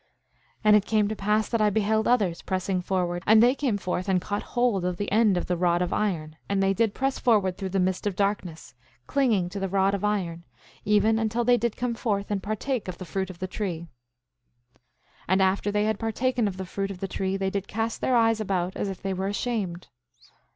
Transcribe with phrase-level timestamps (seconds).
[0.61, 3.77] 8:24 And it came to pass that I beheld others pressing forward, and they came
[3.77, 6.95] forth and caught hold of the end of the rod of iron; and they did
[6.95, 8.73] press forward through the mist of darkness,
[9.05, 10.43] clinging to the rod of iron,
[10.85, 13.89] even until they did come forth and partake of the fruit of the tree.
[15.25, 18.01] 8:25 And after they had partaken of the fruit of the tree they did cast
[18.01, 19.87] their eyes about as if they were ashamed.